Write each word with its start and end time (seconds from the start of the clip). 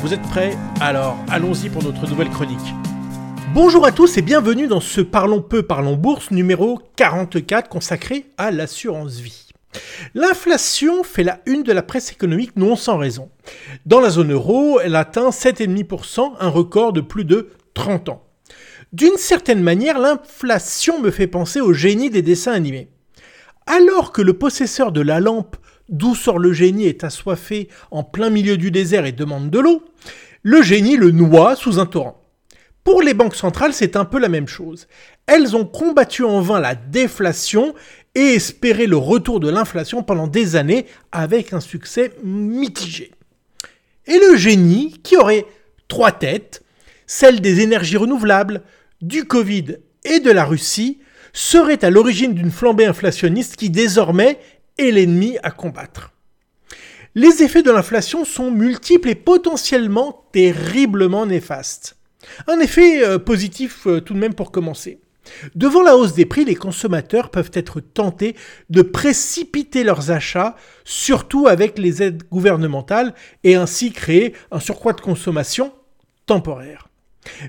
Vous 0.00 0.14
êtes 0.14 0.22
prêts 0.22 0.56
Alors 0.80 1.16
allons-y 1.28 1.68
pour 1.70 1.82
notre 1.82 2.08
nouvelle 2.08 2.30
chronique. 2.30 2.72
Bonjour 3.52 3.84
à 3.84 3.90
tous 3.90 4.16
et 4.16 4.22
bienvenue 4.22 4.68
dans 4.68 4.78
ce 4.78 5.00
Parlons 5.00 5.42
peu, 5.42 5.64
parlons 5.64 5.96
bourse 5.96 6.30
numéro 6.30 6.80
44 6.94 7.68
consacré 7.68 8.26
à 8.38 8.52
l'assurance 8.52 9.18
vie. 9.18 9.48
L'inflation 10.14 11.02
fait 11.02 11.24
la 11.24 11.40
une 11.46 11.64
de 11.64 11.72
la 11.72 11.82
presse 11.82 12.12
économique 12.12 12.54
non 12.54 12.76
sans 12.76 12.96
raison. 12.96 13.28
Dans 13.86 13.98
la 13.98 14.10
zone 14.10 14.32
euro, 14.32 14.78
elle 14.78 14.94
atteint 14.94 15.30
7,5%, 15.30 16.34
un 16.38 16.48
record 16.48 16.92
de 16.92 17.00
plus 17.00 17.24
de 17.24 17.50
30 17.74 18.10
ans. 18.10 18.22
D'une 18.92 19.16
certaine 19.16 19.62
manière, 19.62 19.98
l'inflation 19.98 21.00
me 21.00 21.10
fait 21.10 21.26
penser 21.26 21.60
au 21.60 21.72
génie 21.72 22.08
des 22.08 22.22
dessins 22.22 22.52
animés. 22.52 22.88
Alors 23.66 24.12
que 24.12 24.22
le 24.22 24.34
possesseur 24.34 24.92
de 24.92 25.00
la 25.00 25.18
lampe 25.18 25.56
d'où 25.88 26.14
sort 26.14 26.38
le 26.38 26.52
génie 26.52 26.86
est 26.86 27.04
assoiffé 27.04 27.68
en 27.90 28.02
plein 28.02 28.30
milieu 28.30 28.56
du 28.56 28.70
désert 28.70 29.06
et 29.06 29.12
demande 29.12 29.50
de 29.50 29.58
l'eau, 29.58 29.82
le 30.42 30.62
génie 30.62 30.96
le 30.96 31.10
noie 31.10 31.56
sous 31.56 31.78
un 31.78 31.86
torrent. 31.86 32.22
Pour 32.84 33.02
les 33.02 33.14
banques 33.14 33.34
centrales, 33.34 33.74
c'est 33.74 33.96
un 33.96 34.04
peu 34.04 34.18
la 34.18 34.30
même 34.30 34.48
chose. 34.48 34.88
Elles 35.26 35.54
ont 35.54 35.66
combattu 35.66 36.24
en 36.24 36.40
vain 36.40 36.58
la 36.58 36.74
déflation 36.74 37.74
et 38.14 38.34
espéré 38.34 38.86
le 38.86 38.96
retour 38.96 39.40
de 39.40 39.50
l'inflation 39.50 40.02
pendant 40.02 40.26
des 40.26 40.56
années 40.56 40.86
avec 41.12 41.52
un 41.52 41.60
succès 41.60 42.12
mitigé. 42.24 43.12
Et 44.06 44.18
le 44.18 44.36
génie, 44.36 44.98
qui 45.02 45.16
aurait 45.16 45.44
trois 45.86 46.12
têtes, 46.12 46.62
celle 47.06 47.40
des 47.40 47.60
énergies 47.60 47.98
renouvelables, 47.98 48.62
du 49.02 49.24
Covid 49.24 49.76
et 50.04 50.20
de 50.20 50.30
la 50.30 50.44
Russie, 50.44 50.98
serait 51.34 51.84
à 51.84 51.90
l'origine 51.90 52.34
d'une 52.34 52.50
flambée 52.50 52.86
inflationniste 52.86 53.56
qui 53.56 53.70
désormais 53.70 54.38
et 54.78 54.92
l'ennemi 54.92 55.36
à 55.42 55.50
combattre. 55.50 56.12
Les 57.14 57.42
effets 57.42 57.62
de 57.62 57.70
l'inflation 57.70 58.24
sont 58.24 58.50
multiples 58.50 59.08
et 59.08 59.14
potentiellement 59.14 60.24
terriblement 60.32 61.26
néfastes. 61.26 61.96
Un 62.46 62.60
effet 62.60 63.04
euh, 63.04 63.18
positif 63.18 63.86
euh, 63.86 64.00
tout 64.00 64.14
de 64.14 64.18
même 64.18 64.34
pour 64.34 64.52
commencer. 64.52 65.00
Devant 65.54 65.82
la 65.82 65.96
hausse 65.96 66.14
des 66.14 66.26
prix, 66.26 66.44
les 66.44 66.54
consommateurs 66.54 67.30
peuvent 67.30 67.50
être 67.52 67.80
tentés 67.80 68.34
de 68.70 68.82
précipiter 68.82 69.84
leurs 69.84 70.10
achats, 70.10 70.56
surtout 70.84 71.48
avec 71.48 71.78
les 71.78 72.02
aides 72.02 72.22
gouvernementales, 72.30 73.14
et 73.44 73.54
ainsi 73.54 73.92
créer 73.92 74.34
un 74.50 74.60
surcroît 74.60 74.92
de 74.94 75.00
consommation 75.00 75.72
temporaire. 76.26 76.88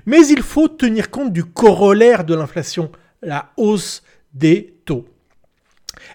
Mais 0.06 0.26
il 0.26 0.42
faut 0.42 0.68
tenir 0.68 1.10
compte 1.10 1.32
du 1.32 1.44
corollaire 1.44 2.24
de 2.24 2.34
l'inflation, 2.34 2.90
la 3.22 3.52
hausse 3.56 4.02
des 4.34 4.74
taux. 4.84 5.06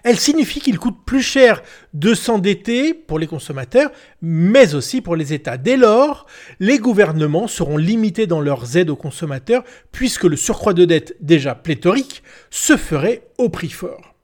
Elle 0.04 0.18
signifie 0.18 0.60
qu'il 0.60 0.78
coûte 0.78 0.98
plus 1.04 1.22
cher 1.22 1.62
de 1.94 2.14
s'endetter 2.14 2.94
pour 2.94 3.18
les 3.18 3.26
consommateurs, 3.26 3.90
mais 4.22 4.74
aussi 4.74 5.00
pour 5.00 5.16
les 5.16 5.32
États. 5.32 5.56
Dès 5.56 5.76
lors, 5.76 6.26
les 6.60 6.78
gouvernements 6.78 7.48
seront 7.48 7.76
limités 7.76 8.26
dans 8.26 8.40
leurs 8.40 8.76
aides 8.76 8.90
aux 8.90 8.96
consommateurs, 8.96 9.64
puisque 9.92 10.24
le 10.24 10.36
surcroît 10.36 10.74
de 10.74 10.84
dette 10.84 11.16
déjà 11.20 11.54
pléthorique 11.54 12.22
se 12.50 12.76
ferait 12.76 13.28
au 13.38 13.48
prix 13.48 13.70
fort. 13.70 14.14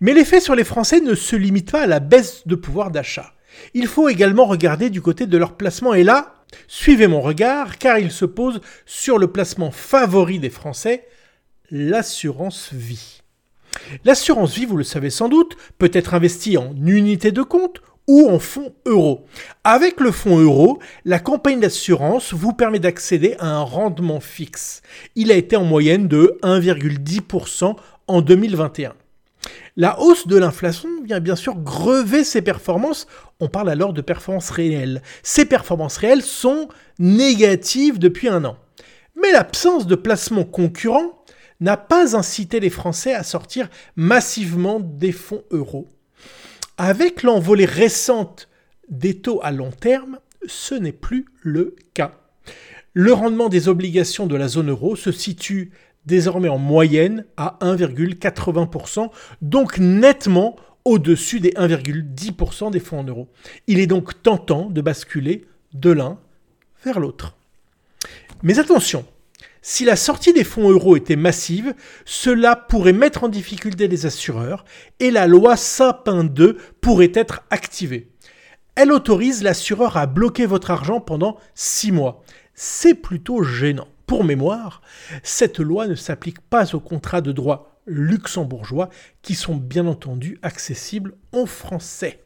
Mais 0.00 0.12
l'effet 0.12 0.40
sur 0.40 0.54
les 0.54 0.64
Français 0.64 1.00
ne 1.00 1.14
se 1.14 1.36
limite 1.36 1.70
pas 1.70 1.82
à 1.82 1.86
la 1.86 2.00
baisse 2.00 2.46
de 2.46 2.54
pouvoir 2.54 2.90
d'achat. 2.90 3.34
Il 3.74 3.86
faut 3.86 4.08
également 4.08 4.46
regarder 4.46 4.90
du 4.90 5.02
côté 5.02 5.26
de 5.26 5.38
leur 5.38 5.56
placement, 5.56 5.94
et 5.94 6.04
là, 6.04 6.34
suivez 6.68 7.06
mon 7.06 7.20
regard, 7.20 7.78
car 7.78 7.98
il 7.98 8.10
se 8.10 8.24
pose 8.24 8.60
sur 8.86 9.18
le 9.18 9.28
placement 9.28 9.70
favori 9.70 10.38
des 10.38 10.50
Français, 10.50 11.06
l'assurance 11.70 12.70
vie. 12.72 13.21
L'assurance 14.04 14.54
vie, 14.54 14.66
vous 14.66 14.76
le 14.76 14.84
savez 14.84 15.10
sans 15.10 15.28
doute, 15.28 15.56
peut 15.78 15.90
être 15.92 16.14
investie 16.14 16.56
en 16.56 16.74
unité 16.84 17.32
de 17.32 17.42
compte 17.42 17.80
ou 18.08 18.28
en 18.28 18.38
fonds 18.38 18.74
euros. 18.84 19.24
Avec 19.64 20.00
le 20.00 20.10
fonds 20.10 20.38
euro, 20.38 20.78
la 21.04 21.18
compagnie 21.18 21.60
d'assurance 21.60 22.32
vous 22.32 22.52
permet 22.52 22.80
d'accéder 22.80 23.36
à 23.38 23.46
un 23.46 23.62
rendement 23.62 24.20
fixe. 24.20 24.82
Il 25.14 25.30
a 25.30 25.36
été 25.36 25.56
en 25.56 25.64
moyenne 25.64 26.08
de 26.08 26.38
1,10% 26.42 27.76
en 28.08 28.20
2021. 28.20 28.94
La 29.76 29.98
hausse 30.00 30.26
de 30.26 30.36
l'inflation 30.36 30.88
vient 31.02 31.20
bien 31.20 31.36
sûr 31.36 31.56
grever 31.56 32.24
ces 32.24 32.42
performances. 32.42 33.06
On 33.40 33.48
parle 33.48 33.70
alors 33.70 33.92
de 33.92 34.02
performances 34.02 34.50
réelles. 34.50 35.02
Ces 35.22 35.46
performances 35.46 35.96
réelles 35.96 36.22
sont 36.22 36.68
négatives 36.98 37.98
depuis 37.98 38.28
un 38.28 38.44
an. 38.44 38.56
Mais 39.20 39.32
l'absence 39.32 39.86
de 39.86 39.94
placements 39.94 40.44
concurrents 40.44 41.21
n'a 41.62 41.76
pas 41.76 42.16
incité 42.16 42.60
les 42.60 42.70
Français 42.70 43.14
à 43.14 43.22
sortir 43.22 43.68
massivement 43.96 44.80
des 44.80 45.12
fonds 45.12 45.44
euros. 45.50 45.88
Avec 46.76 47.22
l'envolée 47.22 47.64
récente 47.64 48.48
des 48.88 49.18
taux 49.18 49.40
à 49.42 49.52
long 49.52 49.70
terme, 49.70 50.18
ce 50.46 50.74
n'est 50.74 50.92
plus 50.92 51.26
le 51.40 51.76
cas. 51.94 52.12
Le 52.94 53.12
rendement 53.12 53.48
des 53.48 53.68
obligations 53.68 54.26
de 54.26 54.36
la 54.36 54.48
zone 54.48 54.70
euro 54.70 54.96
se 54.96 55.12
situe 55.12 55.70
désormais 56.04 56.48
en 56.48 56.58
moyenne 56.58 57.24
à 57.36 57.58
1,80%, 57.60 59.10
donc 59.40 59.78
nettement 59.78 60.56
au-dessus 60.84 61.38
des 61.38 61.52
1,10% 61.52 62.72
des 62.72 62.80
fonds 62.80 62.98
en 62.98 63.04
euros. 63.04 63.28
Il 63.68 63.78
est 63.78 63.86
donc 63.86 64.20
tentant 64.22 64.68
de 64.68 64.80
basculer 64.80 65.46
de 65.74 65.90
l'un 65.90 66.18
vers 66.84 66.98
l'autre. 66.98 67.36
Mais 68.42 68.58
attention, 68.58 69.06
si 69.62 69.84
la 69.84 69.94
sortie 69.94 70.32
des 70.32 70.42
fonds 70.42 70.68
euros 70.68 70.96
était 70.96 71.16
massive, 71.16 71.74
cela 72.04 72.56
pourrait 72.56 72.92
mettre 72.92 73.22
en 73.22 73.28
difficulté 73.28 73.86
les 73.86 74.06
assureurs 74.06 74.64
et 74.98 75.12
la 75.12 75.28
loi 75.28 75.56
Sapin 75.56 76.24
2 76.24 76.58
pourrait 76.80 77.12
être 77.14 77.42
activée. 77.50 78.10
Elle 78.74 78.90
autorise 78.90 79.42
l'assureur 79.44 79.96
à 79.96 80.06
bloquer 80.06 80.46
votre 80.46 80.72
argent 80.72 81.00
pendant 81.00 81.38
6 81.54 81.92
mois. 81.92 82.24
C'est 82.54 82.94
plutôt 82.94 83.44
gênant. 83.44 83.86
Pour 84.06 84.24
mémoire, 84.24 84.82
cette 85.22 85.60
loi 85.60 85.86
ne 85.86 85.94
s'applique 85.94 86.40
pas 86.40 86.74
aux 86.74 86.80
contrats 86.80 87.20
de 87.20 87.32
droit 87.32 87.80
luxembourgeois 87.86 88.90
qui 89.22 89.34
sont 89.34 89.56
bien 89.56 89.86
entendu 89.86 90.38
accessibles 90.42 91.14
en 91.32 91.46
français. 91.46 92.22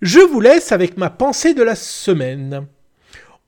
Je 0.00 0.20
vous 0.20 0.40
laisse 0.40 0.72
avec 0.72 0.96
ma 0.96 1.10
pensée 1.10 1.52
de 1.52 1.62
la 1.62 1.74
semaine. 1.74 2.66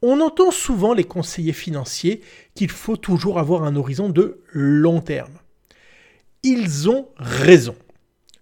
On 0.07 0.21
entend 0.21 0.51
souvent 0.51 0.93
les 0.93 1.05
conseillers 1.05 1.55
financiers 1.55 2.21
qu'il 2.55 2.71
faut 2.71 2.99
toujours 2.99 3.39
avoir 3.39 3.63
un 3.63 3.75
horizon 3.75 4.11
de 4.11 4.43
long 4.53 5.01
terme. 5.01 5.39
Ils 6.43 6.91
ont 6.91 7.09
raison. 7.17 7.75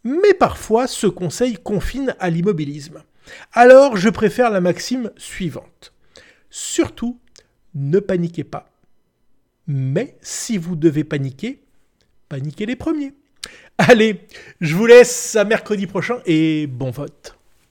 Mais 0.02 0.34
parfois, 0.34 0.88
ce 0.88 1.06
conseil 1.06 1.54
confine 1.54 2.16
à 2.18 2.30
l'immobilisme. 2.30 3.04
Alors, 3.52 3.96
je 3.96 4.08
préfère 4.08 4.50
la 4.50 4.60
maxime 4.60 5.12
suivante. 5.16 5.92
Surtout, 6.50 7.20
ne 7.76 8.00
paniquez 8.00 8.42
pas. 8.42 8.68
Mais 9.68 10.16
si 10.20 10.58
vous 10.58 10.74
devez 10.74 11.04
paniquer, 11.04 11.62
paniquez 12.28 12.66
les 12.66 12.74
premiers. 12.74 13.14
Allez, 13.78 14.26
je 14.60 14.74
vous 14.74 14.86
laisse 14.86 15.36
à 15.36 15.44
mercredi 15.44 15.86
prochain 15.86 16.18
et 16.26 16.66
bon 16.66 16.90
vote. 16.90 17.38